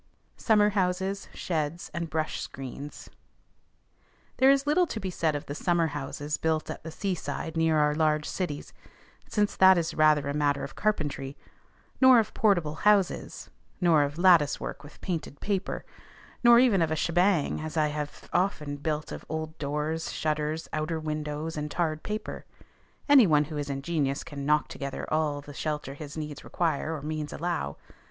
SUMMER 0.35 0.69
HOUSES, 0.71 1.27
SHEDS, 1.31 1.91
AND 1.93 2.09
BRUSH 2.09 2.41
SCREENS. 2.41 3.11
There 4.37 4.49
is 4.49 4.65
little 4.65 4.87
to 4.87 4.99
be 4.99 5.11
said 5.11 5.35
of 5.35 5.45
the 5.45 5.53
summer 5.53 5.89
houses 5.93 6.37
built 6.37 6.71
at 6.71 6.81
the 6.81 6.89
seaside 6.89 7.55
near 7.55 7.77
our 7.77 7.93
large 7.93 8.25
cities, 8.27 8.73
since 9.29 9.55
that 9.55 9.77
is 9.77 9.93
rather 9.93 10.27
a 10.27 10.33
matter 10.33 10.63
of 10.63 10.73
carpentry; 10.73 11.37
nor 12.01 12.17
of 12.17 12.33
portable 12.33 12.73
houses; 12.77 13.51
nor 13.79 14.01
of 14.01 14.17
lattice 14.17 14.59
work 14.59 14.83
with 14.83 14.99
painted 15.01 15.39
paper; 15.39 15.85
nor 16.43 16.57
even 16.57 16.81
of 16.81 16.89
a 16.89 16.95
"schbang" 16.95 17.57
such 17.59 17.65
as 17.67 17.77
I 17.77 17.89
have 17.89 18.27
often 18.33 18.77
built 18.77 19.11
of 19.11 19.23
old 19.29 19.55
doors, 19.59 20.11
shutters, 20.11 20.67
outer 20.73 20.99
windows, 20.99 21.55
and 21.55 21.69
tarred 21.69 22.01
paper: 22.01 22.43
any 23.07 23.27
one 23.27 23.43
who 23.43 23.57
is 23.59 23.69
ingenious 23.69 24.23
can 24.23 24.47
knock 24.47 24.67
together 24.67 25.05
all 25.13 25.41
the 25.41 25.53
shelter 25.53 25.93
his 25.93 26.17
needs 26.17 26.43
require 26.43 26.95
or 26.95 27.03
means 27.03 27.31
allow. 27.31 27.77